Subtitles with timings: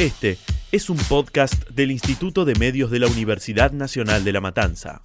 [0.00, 0.38] Este
[0.72, 5.02] es un podcast del Instituto de Medios de la Universidad Nacional de La Matanza.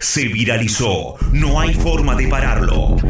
[0.00, 1.16] Se viralizó.
[1.30, 2.86] No hay forma de pararlo.
[2.86, 3.02] Un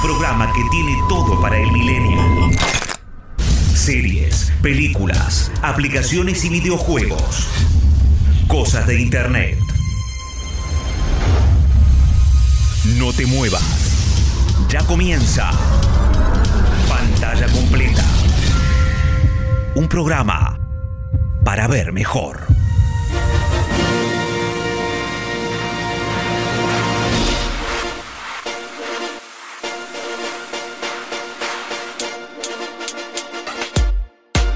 [0.00, 2.18] programa que tiene todo para el milenio.
[3.74, 7.46] Series, películas, aplicaciones y videojuegos.
[8.48, 9.58] Cosas de Internet.
[13.02, 13.60] No te muevas.
[14.68, 15.50] Ya comienza.
[16.88, 18.04] Pantalla completa.
[19.74, 20.56] Un programa
[21.44, 22.46] para ver mejor.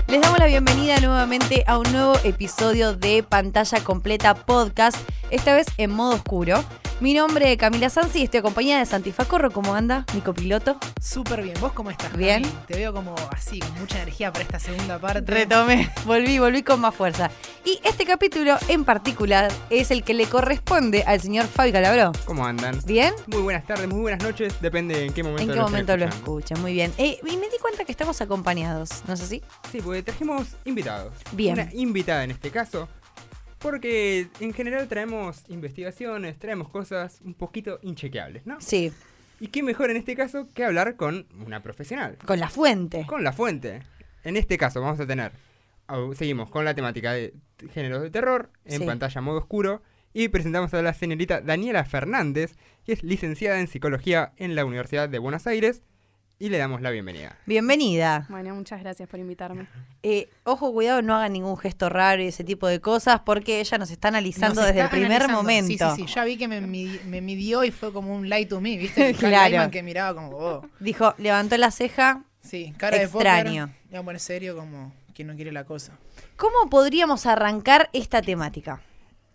[0.07, 4.99] Les damos la bienvenida nuevamente a un nuevo episodio de Pantalla Completa Podcast,
[5.33, 6.65] esta vez en modo oscuro.
[6.99, 9.51] Mi nombre es Camila Sansi y estoy acompañada de Santi Facorro.
[9.51, 10.79] ¿Cómo anda, mi copiloto?
[10.99, 11.55] Súper bien.
[11.61, 12.17] ¿Vos cómo estás?
[12.17, 12.43] Bien.
[12.43, 12.55] Cami?
[12.67, 15.31] Te veo como así, con mucha energía para esta segunda parte.
[15.31, 17.31] Retomé, volví, volví con más fuerza.
[17.67, 22.13] Y este capítulo en particular es el que le corresponde al señor Fabi Calabró.
[22.25, 22.81] ¿Cómo andan?
[22.87, 23.13] ¿Bien?
[23.27, 26.07] Muy buenas tardes, muy buenas noches, depende en qué momento ¿En qué lo momento lo
[26.07, 26.63] escuchan?
[26.63, 26.95] Muy bien.
[26.97, 29.43] Eh, y me di cuenta que estamos acompañados, ¿no es así?
[29.71, 31.13] Sí, porque trajimos invitados.
[31.33, 31.55] Bien.
[31.55, 32.89] Una invitada en este caso.
[33.59, 38.61] Porque en general traemos investigaciones, traemos cosas un poquito inchequeables, ¿no?
[38.61, 38.93] Sí,
[39.41, 43.05] Y qué mejor en este caso que hablar con una profesional, con la fuente.
[43.07, 43.83] con la fuente.
[44.25, 45.33] En este caso vamos a tener,
[46.15, 47.35] seguimos con la temática de
[47.73, 48.87] géneros de terror, en Sí.
[48.87, 49.83] pantalla modo oscuro,
[50.15, 55.09] y presentamos a la señorita Daniela Fernández, que es licenciada en psicología en la Universidad
[55.09, 55.83] de Buenos Aires,
[56.39, 57.39] y le damos la bienvenida.
[57.47, 58.27] Bienvenida.
[58.29, 59.67] Bueno, muchas gracias por invitarme.
[60.03, 63.79] Eh, ojo, cuidado, no hagan ningún gesto raro y ese tipo de cosas porque ella
[63.79, 65.43] nos está analizando Nos desde el primer analizando.
[65.43, 65.69] momento.
[65.95, 66.15] Sí, sí, sí.
[66.15, 69.09] Ya vi que me, me midió y fue como un light to me, ¿viste?
[69.11, 69.71] El Claro.
[69.71, 70.67] Que miraba como, oh.
[70.81, 72.25] Dijo, levantó la ceja.
[72.43, 73.67] Sí, cara Extraño.
[73.69, 73.91] de póker.
[73.93, 75.99] Ya poner serio como quien no quiere la cosa.
[76.37, 78.83] ¿Cómo podríamos arrancar esta temática?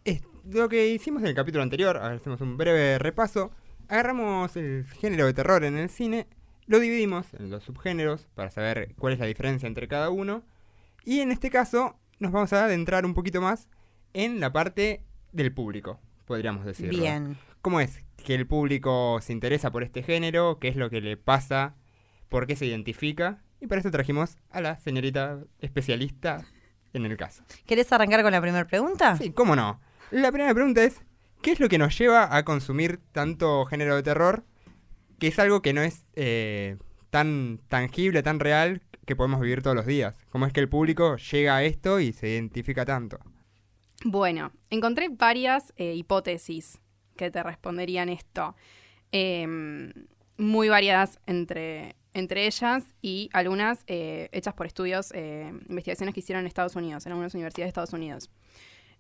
[0.06, 3.51] Es- lo que hicimos en el capítulo anterior, hacemos un breve repaso,
[3.88, 6.28] agarramos el género de terror en el cine,
[6.72, 10.42] lo dividimos en los subgéneros para saber cuál es la diferencia entre cada uno,
[11.04, 13.68] y en este caso nos vamos a adentrar un poquito más
[14.14, 16.98] en la parte del público, podríamos decirlo.
[16.98, 17.38] Bien.
[17.62, 20.59] ¿Cómo es que el público se interesa por este género?
[20.59, 21.76] ¿Qué es lo que le pasa?
[22.30, 23.44] ¿Por qué se identifica?
[23.59, 26.46] Y para eso trajimos a la señorita especialista
[26.94, 27.44] en el caso.
[27.66, 29.18] ¿Querés arrancar con la primera pregunta?
[29.18, 29.82] Sí, cómo no.
[30.09, 31.02] La primera pregunta es,
[31.42, 34.46] ¿qué es lo que nos lleva a consumir tanto género de terror?
[35.22, 36.78] Que es algo que no es eh,
[37.12, 40.18] tan tangible, tan real, que podemos vivir todos los días.
[40.32, 43.20] ¿Cómo es que el público llega a esto y se identifica tanto?
[44.04, 46.80] Bueno, encontré varias eh, hipótesis
[47.16, 48.56] que te responderían esto.
[49.12, 49.94] Em,
[50.38, 55.14] muy variadas entre, entre ellas y algunas eh, hechas por estudios,
[55.70, 58.32] investigaciones que hicieron en Estados Unidos, en algunas universidades de Estados Unidos.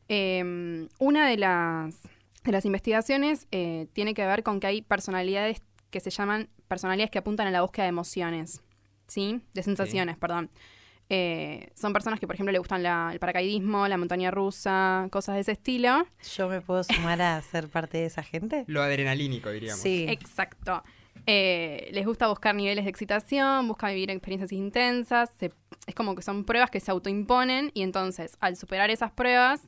[0.07, 1.95] Em, una de las,
[2.43, 7.19] de las investigaciones tiene que ver con que hay personalidades que se llaman personalidades que
[7.19, 8.63] apuntan a la búsqueda de emociones,
[9.07, 9.41] ¿sí?
[9.53, 10.49] De sensaciones, perdón.
[11.13, 15.35] Eh, son personas que, por ejemplo, le gustan la- el paracaidismo, la montaña rusa, cosas
[15.35, 16.05] de ese estilo.
[16.37, 18.63] ¿Yo me puedo sumar a ser parte de esa gente?
[18.67, 19.81] Lo adrenalínico, diríamos.
[19.81, 20.05] Sí.
[20.07, 20.81] Exacto.
[21.27, 25.29] Eh, les gusta buscar niveles de excitación, buscan vivir experiencias intensas.
[25.37, 25.51] se-
[25.87, 29.61] es como que son pruebas que se autoimponen y entonces, al superar esas pruebas,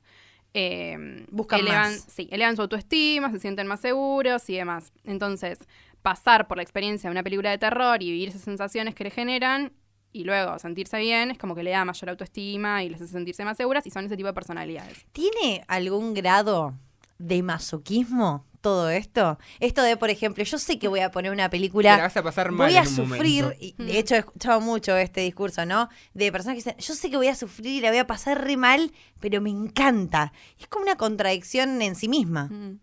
[0.53, 2.05] eh, Buscan elevan, más.
[2.07, 4.93] Sí, elevan su autoestima, se sienten más seguros y demás.
[5.03, 5.59] Entonces,
[6.03, 9.09] pasar por la experiencia de una película de terror y vivir esas sensaciones que le
[9.09, 9.73] generan
[10.11, 13.43] y luego sentirse bien es como que le da mayor autoestima y les hace sentirse
[13.43, 15.05] más seguras y son ese tipo de personalidades.
[15.11, 16.75] ¿Tiene algún grado
[17.17, 19.39] de masoquismo todo esto?
[19.59, 22.21] Esto de, por ejemplo, yo sé que voy a poner una película la vas a
[22.21, 23.65] pasar mal voy a en un sufrir, momento.
[23.65, 25.89] y de hecho he escuchado mucho este discurso, ¿no?
[26.13, 28.43] De personas que dicen, yo sé que voy a sufrir y la voy a pasar
[28.43, 30.31] re mal, pero me encanta.
[30.59, 32.45] Es como una contradicción en sí misma.
[32.45, 32.79] Mm.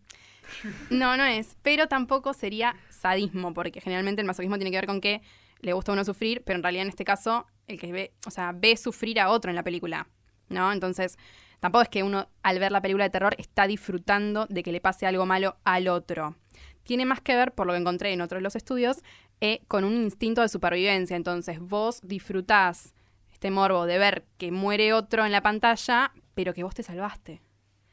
[0.91, 5.01] No, no es, pero tampoco sería sadismo, porque generalmente el masoquismo tiene que ver con
[5.01, 5.23] que
[5.61, 8.31] le gusta a uno sufrir, pero en realidad en este caso el que ve, o
[8.31, 10.09] sea, ve sufrir a otro en la película,
[10.49, 10.73] ¿no?
[10.73, 11.19] Entonces,
[11.61, 14.81] tampoco es que uno al ver la película de terror está disfrutando de que le
[14.81, 16.37] pase algo malo al otro.
[16.83, 19.03] Tiene más que ver, por lo que encontré en otros de los estudios,
[19.41, 21.17] eh, con un instinto de supervivencia.
[21.17, 22.95] Entonces, vos disfrutás
[23.33, 27.41] este morbo de ver que muere otro en la pantalla, pero que vos te salvaste.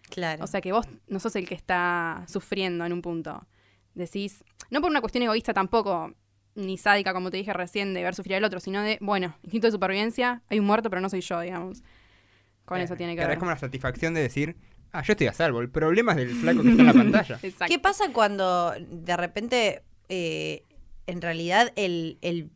[0.09, 0.43] Claro.
[0.43, 3.45] O sea que vos no sos el que está sufriendo en un punto.
[3.97, 6.13] Decís, no por una cuestión egoísta tampoco,
[6.55, 9.67] ni sádica, como te dije recién, de ver sufrir al otro, sino de, bueno, instinto
[9.67, 11.83] de supervivencia, hay un muerto, pero no soy yo, digamos.
[12.65, 13.31] Con eso tiene que ver.
[13.31, 14.55] Es como la satisfacción de decir,
[14.93, 15.59] Ah, yo estoy a salvo.
[15.61, 17.39] El problema es del flaco que está en la pantalla.
[17.43, 17.65] Exacto.
[17.67, 20.63] ¿Qué pasa cuando de repente, eh,
[21.07, 22.49] en realidad, el, el-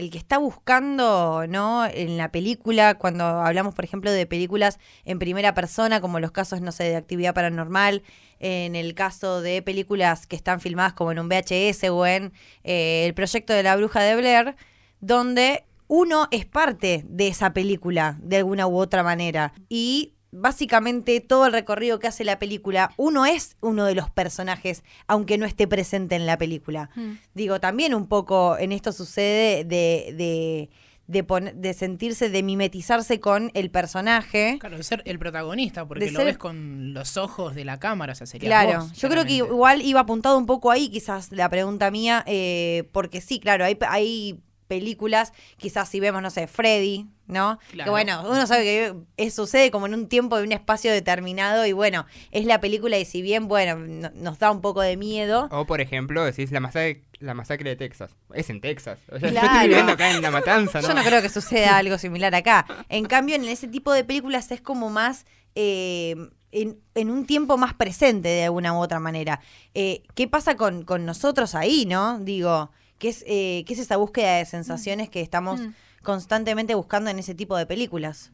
[0.00, 1.86] el que está buscando, ¿no?
[1.86, 6.62] En la película, cuando hablamos, por ejemplo, de películas en primera persona, como los casos,
[6.62, 8.02] no sé, de actividad paranormal,
[8.38, 12.32] en el caso de películas que están filmadas como en un VHS o en
[12.64, 14.56] eh, el proyecto de la bruja de Blair,
[15.00, 19.52] donde uno es parte de esa película de alguna u otra manera.
[19.68, 24.82] Y básicamente todo el recorrido que hace la película, uno es uno de los personajes,
[25.06, 26.90] aunque no esté presente en la película.
[26.94, 27.12] Mm.
[27.34, 30.70] Digo, también un poco en esto sucede de, de,
[31.06, 34.58] de, de sentirse, de mimetizarse con el personaje.
[34.60, 38.12] Claro, de ser el protagonista, porque lo ser- ves con los ojos de la cámara,
[38.12, 41.32] o sea, sería Claro, vos, yo creo que igual iba apuntado un poco ahí, quizás
[41.32, 46.46] la pregunta mía, eh, porque sí, claro, hay, hay películas, quizás si vemos, no sé,
[46.46, 47.58] Freddy, ¿no?
[47.68, 47.90] Que Claro.
[47.92, 51.72] bueno, uno sabe que es- sucede como en un tiempo de un espacio determinado y
[51.72, 55.48] bueno, es la película y si bien, bueno, no- nos da un poco de miedo.
[55.50, 58.16] O, por ejemplo, decís la masacre, la masacre de Texas.
[58.34, 58.98] Es en Texas.
[59.10, 59.46] O sea, yo Claro.
[59.48, 60.88] estoy viviendo acá en La Matanza, ¿no?
[60.88, 62.66] Yo no creo que suceda algo similar acá.
[62.88, 66.14] En cambio, en ese tipo de películas es como más eh,
[66.52, 69.40] en, en un tiempo más presente de alguna u otra manera.
[69.74, 72.18] Eh, ¿Qué pasa con, con nosotros ahí, no?
[72.20, 75.74] Digo, ¿qué es, eh, ¿qué es esa búsqueda de sensaciones que estamos Mm.
[76.02, 78.32] Constantemente buscando en ese tipo de películas?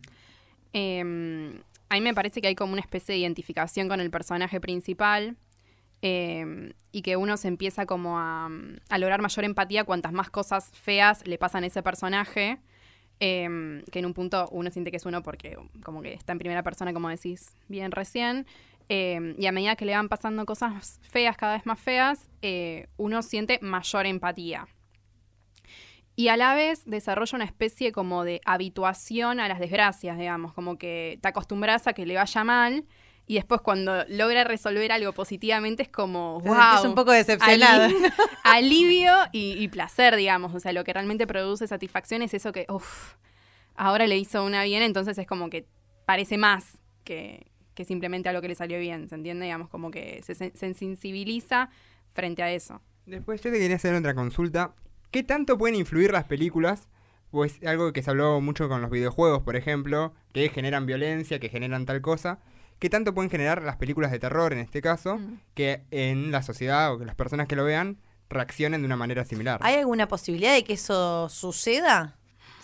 [0.72, 1.00] Eh,
[1.88, 5.36] a mí me parece que hay como una especie de identificación con el personaje principal
[6.02, 8.50] eh, y que uno se empieza como a,
[8.88, 12.58] a lograr mayor empatía cuantas más cosas feas le pasan a ese personaje.
[13.20, 16.38] eh, que en un punto uno siente que es uno porque como que está en
[16.38, 18.46] primera persona, como decís bien recién.
[18.88, 23.22] y a medida que le van pasando cosas feas, cada vez más feas, eh, uno
[23.22, 24.68] siente mayor empatía.
[26.16, 30.78] Y a la vez desarrolla una especie como de habituación a las desgracias, digamos, como
[30.78, 32.86] que te acostumbras a que le vaya mal
[33.26, 36.54] y después cuando logra resolver algo positivamente es como, wow.
[36.54, 37.90] sentís un poco decepcionada.
[38.44, 40.54] alivio y, y placer, digamos.
[40.54, 43.14] O sea, lo que realmente produce satisfacción es eso que, uff,
[43.74, 45.66] ahora le hizo una bien, entonces es como que
[46.06, 49.44] parece más que, que simplemente a lo que le salió bien, ¿se entiende?
[49.44, 51.68] Digamos, como que se, se sensibiliza
[52.14, 52.80] frente a eso.
[53.06, 54.74] Después yo te quería hacer otra consulta.
[55.16, 56.88] ¿Qué tanto pueden influir las películas?
[57.30, 61.48] Pues algo que se habló mucho con los videojuegos, por ejemplo, que generan violencia, que
[61.48, 62.38] generan tal cosa.
[62.78, 65.38] ¿Qué tanto pueden generar las películas de terror, en este caso, Mm.
[65.54, 67.96] que en la sociedad o que las personas que lo vean
[68.28, 69.58] reaccionen de una manera similar?
[69.62, 72.15] ¿Hay alguna posibilidad de que eso suceda?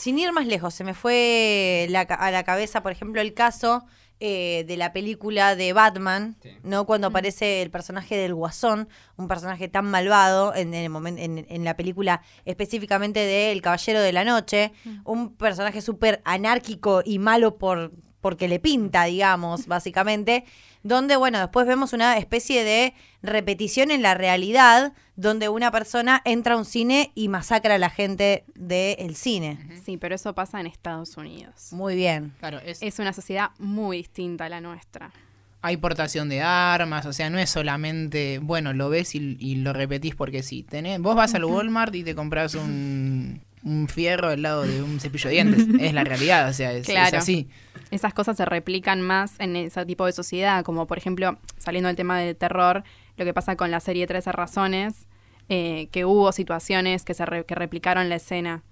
[0.02, 3.34] Sin ir más lejos, se me fue la ca- a la cabeza, por ejemplo, el
[3.34, 3.84] caso
[4.25, 6.50] eh, de la película de Batman, Sí.
[6.62, 6.87] ¿no?
[6.87, 11.64] Cuando aparece el personaje del Guasón, un personaje tan malvado en, el momen- en, en
[11.64, 14.72] la película específicamente de El Caballero de la Noche,
[15.04, 20.44] un personaje súper anárquico y malo por porque le pinta, digamos, básicamente,
[20.82, 26.54] donde, bueno, después vemos una especie de repetición en la realidad, donde una persona entra
[26.54, 29.58] a un cine y masacra a la gente del cine.
[29.84, 31.69] Sí, pero eso pasa en Estados Unidos.
[31.72, 32.32] Muy bien.
[32.40, 35.12] Claro, es, Es una sociedad muy distinta a la nuestra.
[35.60, 39.72] hay portación de armas, o sea, no es solamente, bueno, lo ves y, y lo
[39.72, 40.64] repetís porque sí.
[40.64, 44.98] Tenés, vos vas al Walmart y te compras un, un fierro al lado de un
[44.98, 45.66] cepillo de dientes.
[45.80, 47.19] es la realidad, o sea, es, es Claro.
[47.19, 47.48] así.
[47.93, 51.97] Esas cosas se replican más en ese tipo de sociedad, como por ejemplo, saliendo del
[51.97, 52.83] tema del terror,
[53.17, 55.06] lo que pasa con la serie 13 razones,
[55.49, 58.63] eh, que hubo situaciones que se re- que replicaron la escena,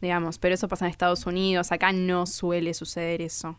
[0.00, 3.56] digamos, pero eso pasa en Estados Unidos, acá no suele suceder eso.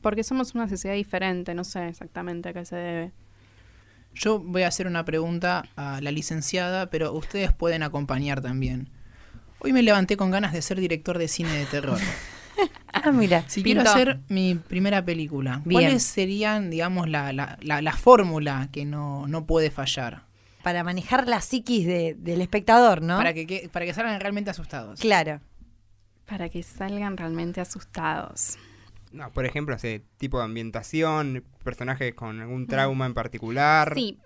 [0.00, 3.12] Porque somos una sociedad diferente, no sé exactamente a qué se debe.
[4.14, 8.88] Yo voy a hacer una pregunta a la licenciada, pero ustedes pueden acompañar también.
[9.58, 11.98] Hoy me levanté con ganas de ser director de cine de terror.
[13.04, 13.44] Ah, mira.
[13.48, 13.82] Si Pintó.
[13.84, 15.82] quiero hacer mi primera película, Bien.
[15.82, 20.22] ¿cuáles serían, digamos, la, la, la, la fórmula que no, no puede fallar?
[20.62, 23.16] Para manejar la psiquis de- del espectador, ¿no?
[23.18, 24.98] Para, que, que- para que salgan realmente asustados.
[25.00, 25.40] Claro.
[26.26, 28.56] Para que salgan realmente asustados.
[29.12, 33.92] No, por ejemplo, ese tipo de ambientación, personajes con algún trauma en particular.
[33.94, 34.18] Sí,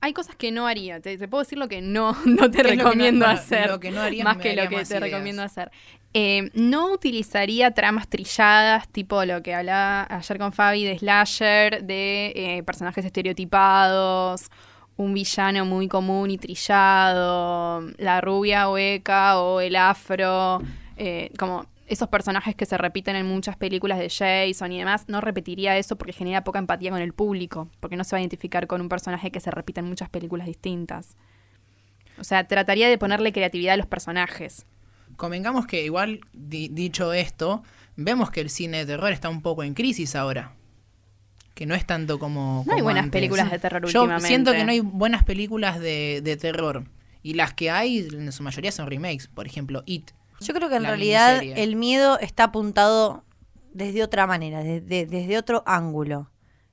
[0.00, 1.00] hay cosas que no haría.
[1.00, 3.26] Te, te puedo decir lo que no, no te ¿Qué es lo que no- recomiendo
[3.26, 3.70] hacer.
[3.70, 5.00] lo que no harías más que lo que te ideas.
[5.02, 5.70] recomiendo hacer.
[6.12, 12.32] Eh, no utilizaría tramas trilladas, tipo lo que hablaba ayer con Fabi de slasher, de
[12.34, 14.50] eh, personajes estereotipados,
[14.96, 20.60] un villano muy común y trillado, la rubia hueca o el afro,
[20.96, 25.20] eh, como esos personajes que se repiten en muchas películas de Jason y demás, no
[25.20, 28.66] repetiría eso porque genera poca empatía con el público, porque no se va a identificar
[28.66, 31.16] con un personaje que se repite en muchas películas distintas.
[32.18, 34.66] O sea, trataría de ponerle creatividad a los personajes.
[35.16, 37.62] Convengamos que igual, di- dicho esto,
[37.96, 40.52] vemos que el cine de terror está un poco en crisis ahora.
[41.54, 42.64] que no es tanto como.
[42.66, 43.18] No hay buenas antes.
[43.18, 44.28] películas de terror Yo últimamente.
[44.28, 46.84] siento que no hay buenas películas de, de terror.
[47.22, 49.26] Y las que hay, en su mayoría son remakes.
[49.28, 50.10] Por ejemplo, It.
[50.40, 51.62] Yo creo que en La realidad miniserie.
[51.64, 53.24] el miedo está apuntado
[53.72, 56.30] desde otra manera, de- de- desde otro ángulo,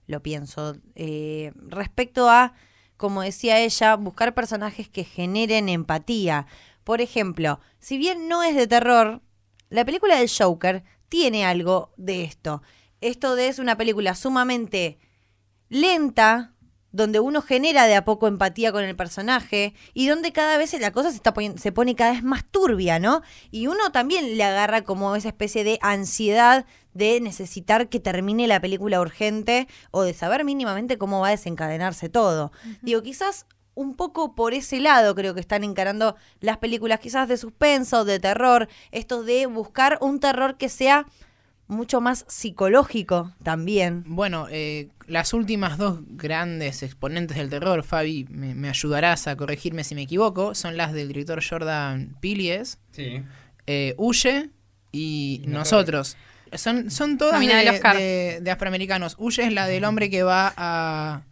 [0.08, 0.76] lo pienso.
[0.96, 2.54] Eh, respecto a,
[2.96, 6.48] como decía ella, buscar personajes que generen empatía.
[6.84, 9.22] Por ejemplo, si bien no es de terror,
[9.70, 12.62] la película del Joker tiene algo de esto.
[13.02, 14.98] Esto de es una película sumamente
[15.70, 16.54] lenta,
[16.98, 20.92] donde uno genera de a poco empatía con el personaje y donde cada vez la
[20.92, 23.22] cosa se, está poniendo- se pone cada vez más turbia, ¿no?
[23.52, 28.60] Y uno también le agarra como esa especie de ansiedad de necesitar que termine la
[28.60, 32.52] película urgente o de saber mínimamente cómo va a desencadenarse todo.
[32.82, 37.38] Digo, quizás un poco por ese lado creo que están encarando las películas quizás de
[37.38, 41.06] suspenso, de terror, esto de buscar un terror que sea
[41.68, 44.04] mucho más psicológico también.
[44.08, 49.84] Bueno, eh, las últimas dos grandes exponentes del terror, Fabi, me, me ayudarás a corregirme
[49.84, 53.22] si me equivoco, son las del director Jordan Pilies, Sí.
[53.68, 54.50] eh, Huye
[54.92, 56.16] y Y Nosotros.
[56.54, 57.48] Son, son todas de,
[57.98, 59.16] de- de afroamericanos.
[59.20, 61.24] Huye es la del hombre que va a,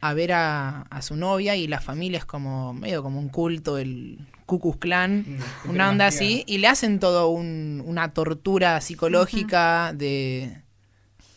[0.00, 3.78] a ver a, a su novia y la familia es como medio como un culto,
[3.78, 4.18] el
[4.80, 5.24] Klan,
[5.66, 10.62] Mm, una onda así, y le hacen todo un- una tortura psicológica de...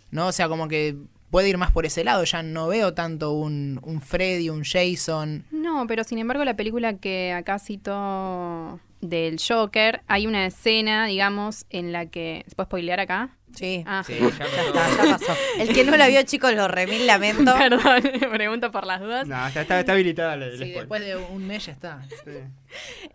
[0.10, 0.27] ¿No?
[0.27, 0.96] O sea, como que
[1.29, 2.24] puede ir más por ese lado.
[2.24, 5.46] Ya no veo tanto un, un Freddy, un Jason.
[5.51, 11.65] No, pero sin embargo la película que acá citó del Joker, hay una escena, digamos,
[11.70, 12.43] en la que...
[12.48, 13.29] ¿Se puede spoilear acá?
[13.55, 13.83] Sí.
[13.86, 14.74] Ah, Sí, ya pasó.
[14.74, 15.33] Ya, ya pasó.
[15.60, 17.53] El que no la vio, chicos, lo remil lamento.
[17.57, 19.27] perdón, pregunto por las dudas.
[19.27, 22.01] No, está, está, está habilitada la, Sí, después de un mes ya está.
[22.10, 22.31] Sí.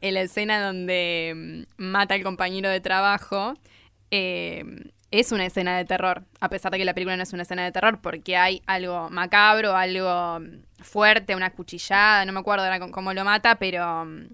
[0.01, 3.55] en la escena donde mm, mata al compañero de trabajo,
[4.11, 4.65] eh,
[5.11, 7.65] es una escena de terror, a pesar de que la película no es una escena
[7.65, 12.79] de terror, porque hay algo macabro, algo mm, fuerte, una cuchillada, no me acuerdo ahora
[12.91, 14.29] cómo lo mata, pero, mm,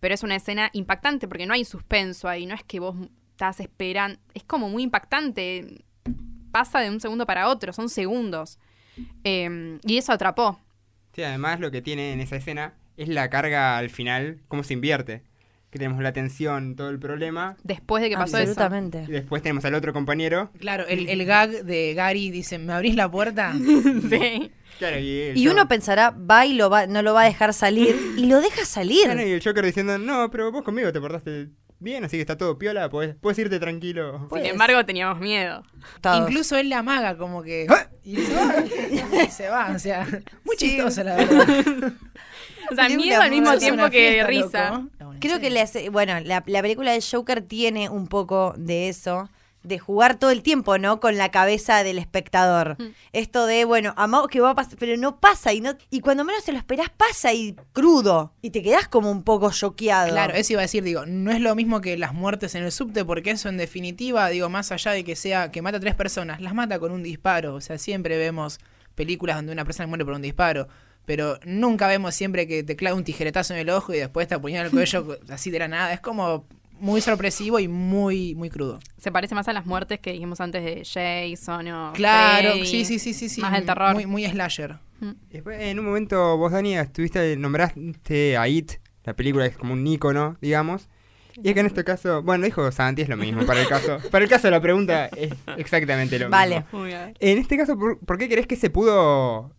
[0.00, 2.96] pero es una escena impactante, porque no hay suspenso ahí, no es que vos
[3.36, 5.84] estás esperando, es como muy impactante,
[6.50, 8.58] pasa de un segundo para otro, son segundos.
[9.24, 10.58] Eh, y eso atrapó.
[11.12, 14.72] Sí, además lo que tiene en esa escena es la carga al final, cómo se
[14.72, 15.22] invierte.
[15.70, 18.52] Que tenemos la tensión, todo el problema, Después de que pasó eso.
[18.52, 19.04] Absolutamente.
[19.06, 20.50] y después tenemos al otro compañero.
[20.58, 23.52] Claro, el, el gag de Gary dice, ¿me abrís la puerta?
[24.08, 24.50] Sí.
[24.78, 27.96] Claro, y, uno pensaera, va y lo va, no lo va a dejar salir.
[28.16, 29.04] Y lo deja salir.
[29.04, 32.36] Claro, y el Joker diciendo, no, pero vos conmigo te portaste bien, así que está
[32.36, 34.28] todo piola, podés, puedes irte tranquilo.
[34.32, 35.62] Sin embargo, teníamos miedo.
[36.00, 36.18] Todos.
[36.28, 37.66] Incluso él la amaga como que...
[38.04, 38.54] Y se va,
[39.24, 40.06] y se va, o sea,
[40.44, 40.70] muy Sí.
[40.70, 41.46] chistoso la verdad.
[42.68, 44.70] O sea, miedo al mismo tiempo que fiesta, risa.
[44.98, 45.14] loco.
[45.20, 49.30] Creo que le hace, bueno, la, la película de Joker tiene un poco de eso,
[49.66, 51.00] de jugar todo el tiempo, ¿no?
[51.00, 52.76] Con la cabeza del espectador.
[52.78, 52.92] Mm.
[53.12, 56.24] Esto de, bueno, amamos que va a pasar, pero no pasa y no y cuando
[56.24, 60.10] menos te lo esperás pasa y crudo y te quedás como un poco choqueado.
[60.10, 62.72] Claro, eso iba a decir, digo, no es lo mismo que las muertes en el
[62.72, 65.94] subte, porque eso en definitiva, digo, más allá de que sea que mata a tres
[65.94, 67.54] personas, las mata con un disparo.
[67.54, 68.58] O sea, siempre vemos
[68.94, 70.68] películas donde una persona muere por un disparo.
[71.04, 74.34] Pero nunca vemos siempre que te clava un tijeretazo en el ojo y después te
[74.34, 75.92] apuñala el cuello así de la nada.
[75.92, 76.46] Es como
[76.80, 78.78] muy sorpresivo y muy, muy crudo.
[78.98, 82.66] Se parece más a las muertes que dijimos antes de Jason o Claro, Freddy.
[82.66, 83.40] sí, sí, sí, sí, sí.
[83.40, 83.94] Más del terror.
[83.94, 84.76] Muy, muy slasher.
[85.30, 88.72] Después, en un momento, vos, Dani, estuviste, nombraste a It,
[89.04, 90.88] la película es como un ícono, digamos.
[91.42, 93.98] Y es que en este caso, bueno, dijo Santi, es lo mismo para el caso.
[94.10, 96.60] Para el caso la pregunta es exactamente lo Vale.
[96.62, 96.78] mismo.
[96.78, 97.14] Muy bien.
[97.20, 99.54] En este caso, ¿por, por qué crees que se pudo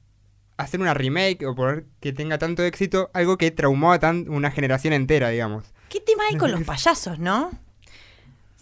[0.58, 4.50] hacer una remake o por que tenga tanto éxito algo que traumó a tan, una
[4.50, 5.66] generación entera, digamos?
[5.90, 7.52] ¿Qué tema hay con los payasos, no?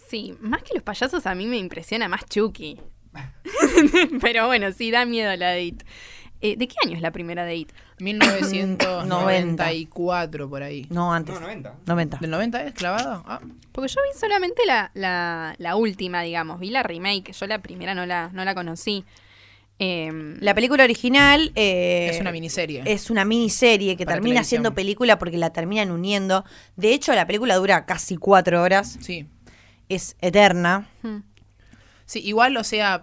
[0.08, 2.80] Sí, más que los payasos a mí me impresiona más Chucky.
[4.20, 5.82] Pero bueno, sí, da miedo la de It.
[6.42, 7.72] Eh, ¿De qué año es la primera de It?
[7.98, 10.86] 1994 por ahí.
[10.90, 11.34] No, antes.
[11.34, 11.74] No, 90.
[11.86, 12.18] 90.
[12.18, 13.24] ¿Del 90 es clavado?
[13.26, 13.40] Ah.
[13.72, 16.60] Porque yo vi solamente la, la, la última, digamos.
[16.60, 17.32] Vi la remake.
[17.32, 19.04] Yo la primera no la, no la conocí.
[19.78, 22.82] Em, La película original eh, Es una miniserie.
[22.86, 24.44] Es una miniserie que termina televisión.
[24.48, 26.44] siendo película porque la terminan uniendo.
[26.76, 28.96] De hecho, la película dura casi cuatro horas.
[29.00, 29.26] Sí.
[29.88, 30.88] Es eterna.
[31.02, 31.18] hmm.
[32.06, 33.02] Sí, igual, o sea,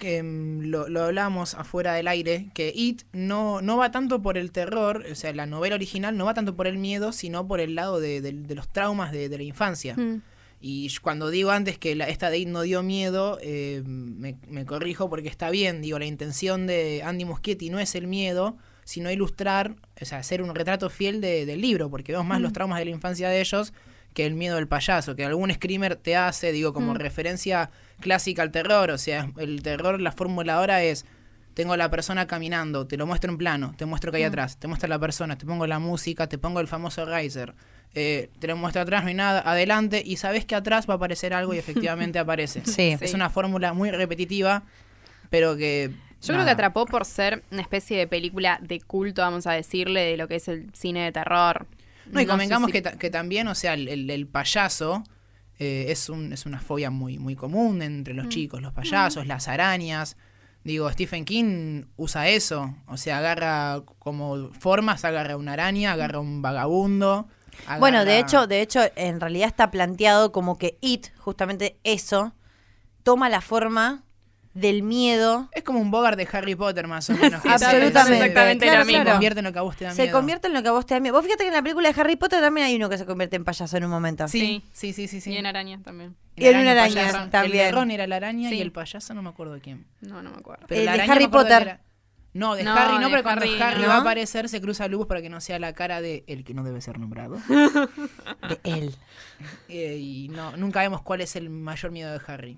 [0.00, 4.36] que mm, lo, lo hablamos afuera del aire, que It no, no va tanto por
[4.36, 7.60] el terror, o sea, la novela original no va tanto por el miedo, sino por
[7.60, 9.94] el lado de, de- de los traumas de, de la infancia.
[9.96, 10.20] Hmm.
[10.60, 14.66] Y cuando digo antes que la- esta de It no dio miedo, eh, me, me
[14.66, 19.10] corrijo porque está bien, digo, la intención de Andy Muschietti no es el miedo, sino
[19.10, 22.78] ilustrar, o sea, hacer un retrato fiel de- del libro, porque vemos más los traumas
[22.78, 23.72] de la infancia de ellos
[24.12, 26.96] que el miedo del payaso, que algún screamer te hace, digo, como Mm.
[26.96, 31.06] referencia clásica al terror, o sea, el terror, la fórmula ahora es
[31.54, 34.20] tengo la persona caminando, te lo muestro en plano, te muestro que Mm.
[34.20, 37.54] hay atrás, te muestro la persona, te pongo la música, te pongo el famoso riser,
[37.94, 40.96] eh, te lo muestro atrás, no hay nada, adelante, y sabes que atrás va a
[40.96, 42.62] aparecer algo y efectivamente aparece.
[42.64, 42.96] Sí.
[43.00, 44.62] Es una fórmula muy repetitiva,
[45.30, 45.90] pero que...
[46.22, 50.02] Yo creo que atrapó por ser una especie de película de culto, vamos a decirle,
[50.02, 51.66] de lo que es el cine de terror.
[52.12, 55.02] No, y sé convengamos si- que, ta- que también, o sea, el, el- el payaso
[55.58, 58.16] eh, es, un, es una fobia muy, muy común entre Mm.
[58.18, 60.16] los chicos, los payasos, las arañas.
[60.62, 66.42] Digo, Stephen King usa eso, o sea, agarra como formas, agarra una araña, agarra un
[66.42, 67.28] vagabundo.
[67.78, 72.34] Bueno, de hecho, de hecho, en realidad está planteado como que It, justamente eso,
[73.02, 74.04] toma la forma
[74.52, 75.48] del miedo.
[75.52, 77.40] Es como un Bogart de Harry Potter, más o menos.
[77.40, 78.02] Sí, se- absolutamente.
[78.02, 79.04] se- Exactamente Claro, lo mismo.
[79.04, 80.16] Se convierte en lo que a vos te da Se miedo.
[80.18, 81.14] convierte en lo que a vos te da miedo.
[81.14, 83.36] Vos fíjate que en la película de Harry Potter también hay uno que se convierte
[83.36, 84.26] en payaso en un momento.
[84.26, 85.20] Sí, sí, sí, sí.
[85.20, 85.30] sí.
[85.32, 86.16] Y en arañas también.
[86.34, 87.08] Y en una el araña.
[87.24, 87.52] El también.
[87.66, 89.86] de Ron era la araña y el payaso no me acuerdo de quién.
[90.00, 90.66] No, no me acuerdo.
[90.68, 91.78] El la de araña Harry Potter.
[92.32, 93.88] No, de No, Harry no, de pero cuando Harry, Harry ¿no?
[93.88, 96.54] va a aparecer se cruza luz para que no sea la cara de el que
[96.54, 97.38] no debe ser nombrado.
[97.48, 98.94] De él.
[99.68, 102.56] Eh, y no, nunca vemos cuál es el mayor miedo de Harry.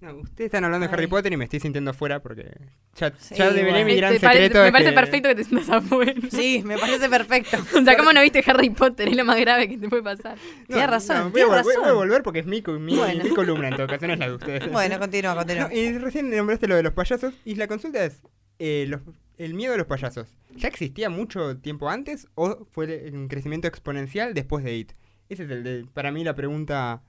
[0.00, 0.92] No, ustedes están hablando de.
[0.94, 2.56] Harry Potter y me estoy sintiendo fuera porque
[2.96, 3.86] ya, Sí, ya develé bueno.
[3.86, 4.60] mi gran Te pare- secreto.
[4.62, 6.14] me es parece que- perfecto que te sientas afuera.
[6.30, 7.58] Sí, me parece perfecto.
[7.78, 9.08] O sea, ¿cómo no viste Harry Potter?
[9.08, 10.38] Es lo más grave que te puede pasar.
[10.66, 11.74] Tienes razón, voy, a voy razón.
[11.80, 13.22] voy a volver porque es mi, mi, Bueno.
[13.24, 14.72] mi columna en todo caso, no es la de ustedes.
[14.72, 15.68] Bueno, continúa, continúa.
[15.68, 18.22] No, y recién nombraste lo de los payasos y la consulta es,
[18.60, 19.00] eh, los-
[19.38, 24.34] ¿el miedo a los payasos ya existía mucho tiempo antes o fue un crecimiento exponencial
[24.34, 24.92] después de IT?
[25.28, 27.02] Esa es el de, para mí la pregunta,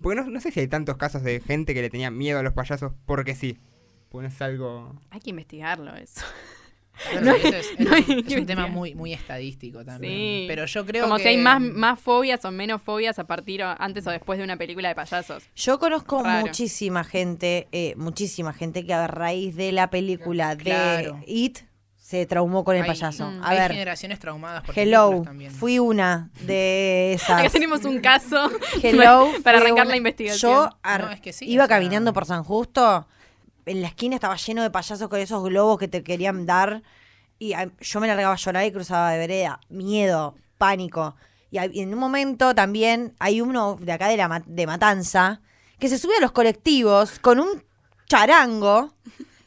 [0.00, 2.42] porque no, no sé si hay tantos casos de gente que le tenía miedo a
[2.44, 3.58] los payasos porque sí.
[4.10, 4.94] Pues es algo...
[5.10, 6.22] Hay que investigarlo eso.
[7.22, 10.12] No eso es, no es hay un, que es un tema muy, muy estadístico también.
[10.12, 10.44] Sí.
[10.48, 11.22] Pero yo creo Como que...
[11.22, 14.44] si hay más, más fobias o menos fobias a partir o antes o después de
[14.44, 15.44] una película de payasos.
[15.54, 16.46] Yo conozco Raro.
[16.46, 21.14] muchísima gente, eh, muchísima gente que a raíz de la película Claro.
[21.14, 21.58] de It
[21.96, 23.30] se traumó con el hay- payaso.
[23.30, 23.42] Mm.
[23.44, 25.50] A hay ver, generaciones traumadas por hello, también.
[25.52, 27.40] fui una de esas.
[27.40, 28.50] Acá tenemos un caso
[28.82, 30.52] Hello, para arrancar una- la investigación.
[30.52, 33.06] Yo ar- No, es que sí, iba o sea- caminando por San Justo,
[33.68, 36.82] en la esquina estaba lleno de payasos con esos globos que te querían dar
[37.38, 39.60] y a- yo me largaba a llorar y cruzaba de vereda.
[39.68, 41.14] Miedo, pánico.
[41.50, 45.40] Y, en un momento también hay uno de acá de, la, de Matanza
[45.78, 47.62] que se sube a los colectivos con un
[48.08, 48.94] charango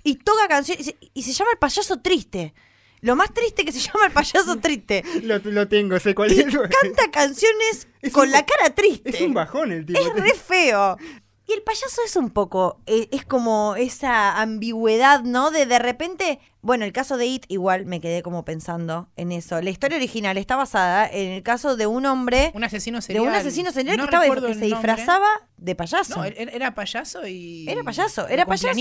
[0.04, 2.54] y toca canciones y se, y se llama el payaso triste.
[3.02, 5.04] Lo más triste que se llama el payaso triste.
[5.24, 6.46] Lo, lo tengo, sé cuál Y es.
[6.46, 9.10] canta canciones Es con un- la cara triste.
[9.10, 10.00] Es un bajón el tipo.
[10.00, 10.98] Es re feo.
[11.52, 15.52] Y el payaso es un poco, eh, es como esa ambigüedad, ¿no?
[15.52, 19.62] De de repente, bueno, el caso de It igual me quedé como pensando en eso.
[19.62, 23.24] La historia original está basada en el caso de un hombre, Un asesino de serial.
[23.26, 26.18] un asesino serial no que, estaba, que se disfrazaba de payaso.
[26.18, 27.68] No, era payaso y...
[27.68, 28.80] Era payaso, era payaso.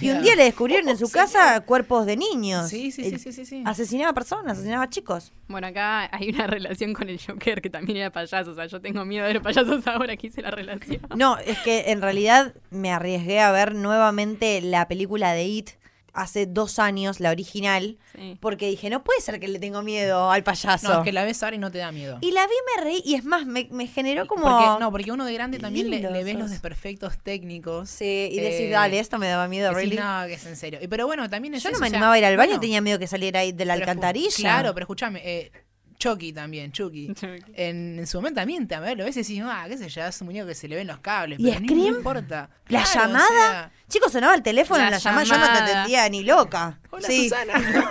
[0.00, 2.68] Y un día le descubrieron en su casa cuerpos de niños.
[2.68, 3.62] Sí, sí, sí, sí, sí, sí.
[3.66, 5.32] Asesinaba personas, asesinaba chicos.
[5.48, 8.52] Bueno, acá hay una relación con el Joker que también era payaso.
[8.52, 11.00] O sea, yo tengo miedo de los payasos ahora que hice la relación.
[11.14, 15.70] No, es que en realidad me arriesgué a ver nuevamente la película de It
[16.12, 18.36] hace dos años, la original, Sí.
[18.40, 20.88] porque dije, no puede ser que le tengo miedo al payaso.
[20.92, 22.18] No, es que la ves ahora y no te da miedo.
[22.20, 24.42] Y la vi, me reí, y es más, me, me generó como...
[24.42, 27.90] Porque, no, porque uno de grande también le, le ves los desperfectos técnicos.
[27.90, 29.96] Sí, y decir, Eh, dale, esto me daba miedo, Decís, really.
[30.02, 30.78] no, que es en serio.
[30.82, 32.48] Y- Pero bueno, también es Yo no me o sea, animaba a ir al baño,
[32.48, 34.34] bueno, tenía miedo que saliera ahí de la alcantarilla.
[34.36, 35.52] Claro, pero escúchame, eh,
[35.98, 37.08] Chucky también, Chucky.
[37.14, 37.52] Chucky.
[37.54, 40.04] En, en su momento también, a ver, lo ves y decís, ah, qué sé yo,
[40.06, 41.40] es un muñeco que se le ven los cables.
[41.40, 41.78] ¿Y pero Scream?
[41.78, 42.50] No importa.
[42.68, 45.44] La Claro, o llamada, sea, chicos, sonaba el teléfono La en la llamada, yo no
[45.52, 46.80] te entendía ni loca.
[46.90, 47.28] Hola, sí.
[47.28, 47.54] Susana.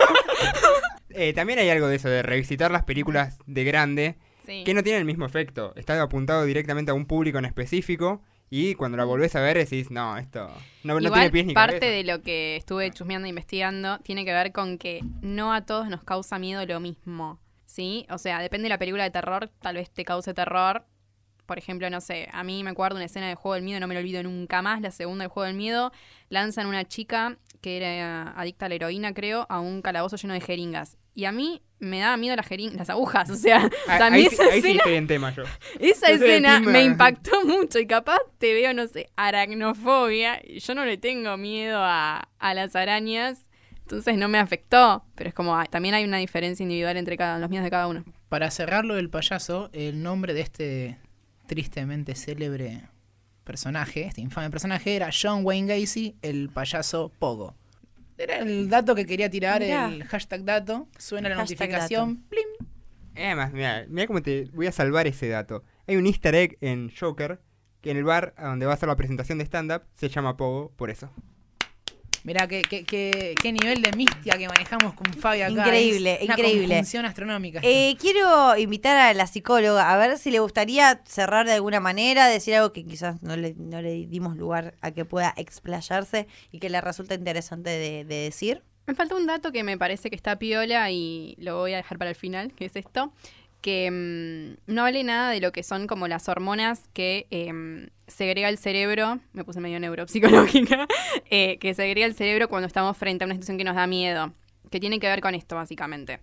[1.20, 4.63] Eh, también hay algo de eso, de revisitar las películas de grande, Sí.
[4.63, 5.74] que no tienen el mismo efecto.
[5.76, 9.89] Está apuntado directamente a un público en específico y cuando la volvés a ver decís,
[9.91, 10.48] no, esto
[10.84, 11.96] no, no tiene pies ni parte cabeza.
[11.96, 15.89] de lo que estuve chusmeando e investigando tiene que ver con que no a todos
[15.89, 17.39] nos causa miedo lo mismo.
[17.77, 18.07] ¿Sí?
[18.09, 20.83] O sea, depende de la película de terror, tal vez te cause terror.
[21.45, 23.85] Por ejemplo, no sé, a mí me acuerdo una escena de Juego del Miedo, no
[23.85, 25.91] me lo olvido nunca más, la segunda de Juego del Miedo,
[26.29, 30.41] lanzan una chica que era adicta a la heroína, creo, a un calabozo lleno de
[30.41, 30.97] jeringas.
[31.13, 34.33] Y a mí me daba miedo las, jeringas, las agujas, o sea, Ah, también ahí,
[34.33, 35.43] esa ahí escena en tema yo.
[35.79, 40.41] esa Yo escena me impactó mucho y capaz te veo, no sé, aracnofobia.
[40.47, 43.46] Yo no le tengo miedo a, a las arañas,
[43.88, 45.04] entonces no me afectó.
[45.15, 47.88] Pero es como, ah, también hay una diferencia individual entre cada, los miedos de cada
[47.88, 48.04] uno.
[48.28, 50.97] Para cerrarlo del payaso, el nombre de este
[51.47, 52.82] tristemente célebre
[53.45, 57.56] personaje, este infame personaje, era John Wayne Gacy, el payaso Pogo.
[58.17, 59.88] Era el dato que quería tirar, Mirá.
[59.88, 60.88] el hashtag dato.
[60.97, 62.17] Suena la Hashtag notificación.
[62.23, 62.45] plim.
[63.15, 65.63] Además, mira, mira cómo te voy a salvar ese dato.
[65.88, 67.39] Hay un easter egg en Joker
[67.82, 70.36] que en el bar a donde va a hacer la presentación de stand-up se llama
[70.36, 71.10] Pogo por eso.
[72.23, 75.51] Mirá qué, qué, qué, qué nivel de mistia que manejamos con Fabi acá.
[75.51, 76.67] Increíble, Es una increíble.
[76.67, 77.60] conjunción astronómica.
[77.63, 82.27] Eh, quiero invitar a la psicóloga a ver si le gustaría cerrar de alguna manera,
[82.27, 86.60] decir algo que quizás no le, no le dimos lugar a que pueda explayarse y
[86.60, 88.63] que le resulta interesante de, de decir.
[88.88, 91.97] Me falta un dato que me parece que está piola y lo voy a dejar
[91.97, 93.12] para el final, que es esto,
[93.67, 98.47] que mm, no hable nada de lo que son como las hormonas que em, segrega
[98.47, 100.88] el cerebro, me puse medio neuropsicológica,
[101.30, 104.32] eh, que segrega el cerebro cuando estamos frente a una situación que nos da miedo,
[104.71, 106.21] que tiene que ver con esto básicamente.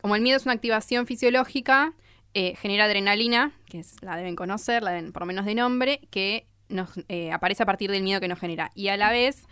[0.00, 1.94] Como el miedo es una activación fisiológica,
[2.34, 6.46] eh, genera adrenalina, que es, la deben conocer, la deben por menos de nombre, que
[6.68, 8.70] nos eh, aparece a partir del miedo que nos genera.
[8.76, 9.48] Y a la vez,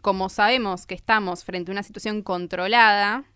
[0.00, 3.26] como sabemos que estamos frente a una situación controlada,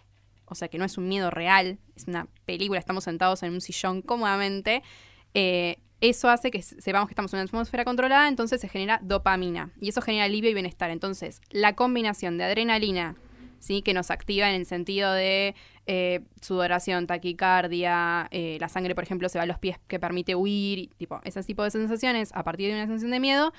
[0.53, 3.61] o sea que no es un miedo real, es una película, estamos sentados en un
[3.61, 4.83] sillón cómodamente,
[5.35, 8.99] eh, eso hace que se- sepamos que estamos en una atmósfera controlada, entonces se genera
[9.03, 10.91] dopamina y eso genera alivio y bienestar.
[10.91, 13.15] Entonces, la combinación de adrenalina,
[13.61, 13.83] ¿sí?
[13.83, 15.55] que nos activa en el sentido de
[15.87, 20.35] eh, sudoración, taquicardia, eh, la sangre, por ejemplo, se va a los pies que permite
[20.35, 23.53] huir, y, tipo, ese tipo de sensaciones a partir de una sensación de miedo,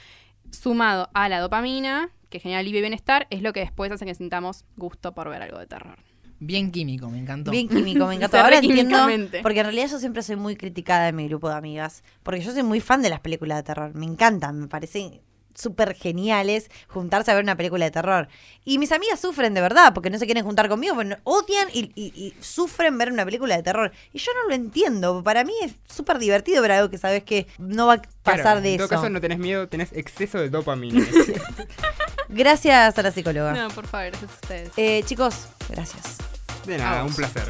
[0.51, 4.15] sumado a la dopamina, que genera alivio y bienestar, es lo que después hace que
[4.15, 5.97] sintamos gusto por ver algo de terror.
[6.45, 7.51] Bien químico, me encantó.
[7.51, 8.37] Bien químico, me encantó.
[8.39, 8.97] Ahora entiendo,
[9.41, 12.51] porque en realidad yo siempre soy muy criticada en mi grupo de amigas, porque yo
[12.51, 15.21] soy muy fan de las películas de terror, me encantan, me parecen
[15.55, 18.27] súper geniales juntarse a ver una película de terror.
[18.65, 21.91] Y mis amigas sufren de verdad, porque no se quieren juntar conmigo, porque odian y,
[21.93, 23.91] y- y sufren ver una película de terror.
[24.13, 27.45] Y yo no lo entiendo, para mí es súper divertido ver algo que sabes que
[27.59, 28.95] no va a pasar Claro, de en todo eso.
[28.95, 31.05] caso no tenés miedo, tenés exceso de dopamina.
[32.29, 33.53] Gracias a la psicóloga.
[33.53, 34.71] No, por favor, gracias a ustedes.
[34.75, 36.17] Eh, chicos, gracias.
[36.65, 37.49] De nada, un placer.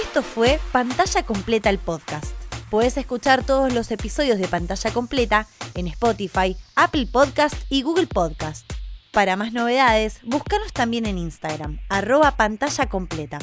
[0.00, 2.26] Esto fue Pantalla Completa el podcast.
[2.70, 8.70] Puedes escuchar todos los episodios de Pantalla Completa en Spotify, Apple Podcast y Google Podcast.
[9.12, 13.38] Para más novedades, búscanos también en Instagram, arroba pantalla completa.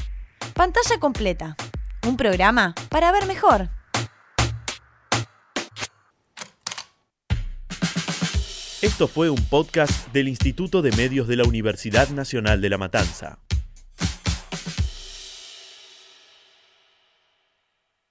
[0.53, 1.57] Pantalla Completa,
[2.07, 3.69] un programa para ver mejor.
[8.85, 13.39] Esto fue un podcast del Instituto de Medios de la Universidad Nacional de La Matanza.